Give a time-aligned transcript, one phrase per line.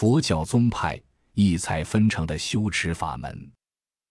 [0.00, 0.96] 佛教宗派
[1.34, 3.50] 异彩纷呈的修持法门。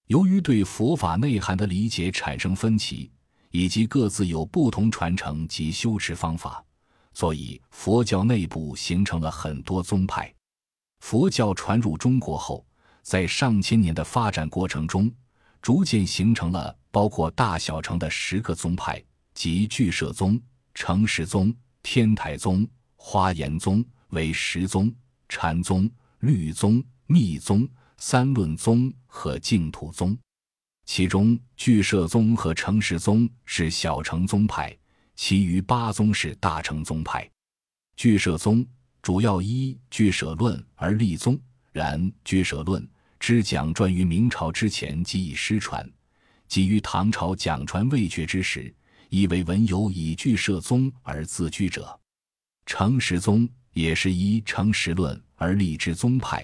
[0.07, 3.09] 由于对佛法内涵的理解产生分歧，
[3.51, 6.61] 以及各自有不同传承及修持方法，
[7.13, 10.29] 所以佛教内部形成了很多宗派。
[10.99, 12.67] 佛教传入中国后，
[13.01, 15.09] 在上千年的发展过程中，
[15.61, 19.01] 逐渐形成了包括大小乘的十个宗派，
[19.33, 20.37] 即俱舍宗、
[20.73, 22.67] 成实宗、天台宗、
[22.97, 24.93] 华严宗、为十宗、
[25.29, 25.89] 禅宗、
[26.19, 27.67] 律宗、密宗。
[27.99, 30.15] 三论宗和净土宗，
[30.85, 34.77] 其中俱舍宗和成实宗是小乘宗派，
[35.15, 37.27] 其余八宗是大乘宗派。
[37.95, 38.63] 俱舍宗
[39.01, 41.39] 主要依俱舍论而立宗，
[41.71, 42.87] 然俱舍论
[43.19, 45.83] 之讲传于明朝之前即已失传，
[46.47, 48.71] 即于唐朝讲传未绝之时，
[49.09, 51.99] 亦为文有以俱舍宗而自居者。
[52.67, 56.43] 成实宗也是依成实论而立之宗派。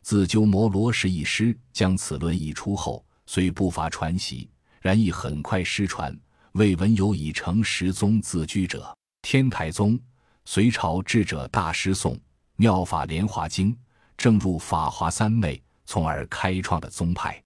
[0.00, 4.48] 自鸠摩罗什一师将此论译出后，虽不乏传习，
[4.80, 6.18] 然亦很快失传，
[6.52, 8.96] 未闻有以成实宗自居者。
[9.20, 10.00] 天台宗，
[10.46, 12.14] 隋朝智者大师诵
[12.56, 13.70] 《妙法莲华经》，
[14.16, 17.38] 正入法华三昧，从而开创的宗派。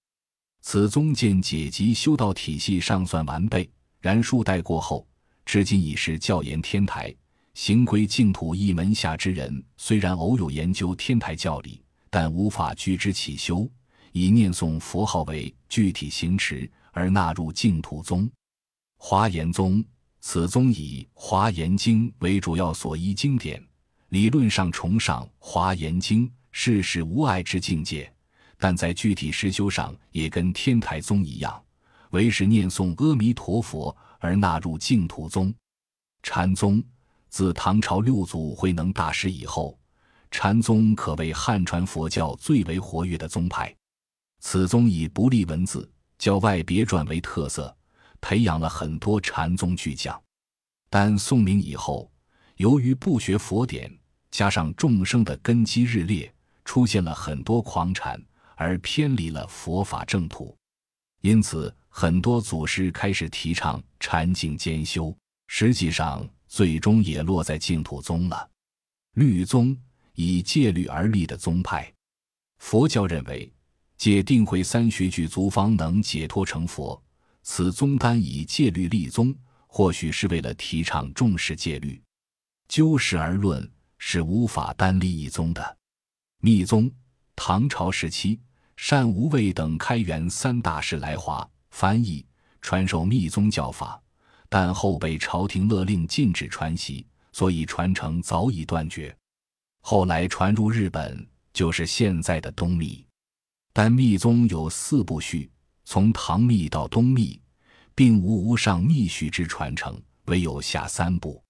[0.63, 3.69] 此宗见解及修道体系尚算完备，
[4.01, 5.05] 然数代过后，
[5.45, 7.13] 至今已是教研天台、
[7.55, 11.81] 行归净土一门下之人，虽然偶有研究天台教理。
[12.11, 13.69] 但无法居之起修，
[14.13, 18.31] 以念诵佛号为具体行持，而纳入净土宗。
[18.99, 19.85] 华严宗，
[20.21, 23.61] 此宗以《华严经》为主要所依经典，
[24.11, 28.09] 理论上崇尚《华严经》世事无碍之境界，
[28.59, 31.61] 但在具体实修上也跟天台宗一样，
[32.11, 35.53] 为是念诵阿弥陀佛而纳入净土宗。
[36.23, 36.81] 禅宗，
[37.35, 39.77] 自唐朝六祖慧能大师以后。
[40.31, 43.75] 禅宗可谓汉传佛教最为活跃的宗派，
[44.39, 47.77] 此宗以不立文字、教外别传为特色，
[48.21, 50.17] 培养了很多禅宗巨匠。
[50.89, 52.09] 但宋明以后，
[52.59, 53.93] 由于不学佛典，
[54.31, 56.33] 加上众生的根基日烈，
[56.65, 58.17] 出现了很多狂禅，
[58.55, 60.57] 而偏离了佛法正途。
[61.21, 65.13] 因此，很多祖师开始提倡禅净兼修，
[65.49, 68.49] 实际上最终也落在净土宗了。
[69.15, 69.77] 律宗。
[70.17, 71.93] 以戒律而立的宗派，
[72.59, 73.53] 佛教认为
[73.97, 77.03] 戒定慧三学具足方能解脱成佛。
[77.43, 79.35] 此宗单以戒律立宗，
[79.67, 82.01] 或许是为了提倡重视戒律。
[82.69, 85.77] 就事而论，是无法单立一宗的。
[86.41, 86.89] 密宗，
[87.35, 88.41] 唐朝时期，
[88.77, 92.25] 善无畏等开元三大士来华翻译
[92.61, 94.01] 传授密宗教法，
[94.57, 99.13] 但后被朝廷勒令禁止传习，所以传承早已断绝。
[99.81, 103.05] 后来传入日本，就是现在的东密。
[103.73, 105.51] 但密宗有四部序，
[105.85, 107.43] 从唐密到东密，
[107.97, 111.43] 并无无上密序之传承，唯有下三部。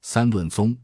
[0.00, 0.74] 三论宗，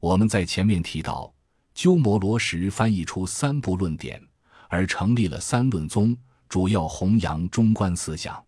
[0.00, 1.34] 我们在前面提到，
[1.74, 4.22] 鸠摩罗什翻译出三部论点，
[4.68, 6.14] 而成立了三论宗，
[6.50, 8.43] 主要弘扬中观思想。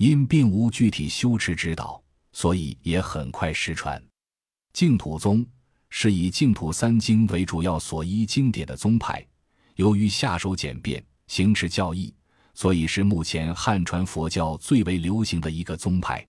[0.00, 2.02] 因并无具体修持指导，
[2.32, 4.02] 所以也很快失传。
[4.72, 5.46] 净土宗。
[5.92, 9.26] 是以净土三经为主要所依经典的宗派，
[9.74, 12.14] 由于下手简便、行持教易，
[12.54, 16.24] 所以是目前汉传佛教最为流行的一个宗派。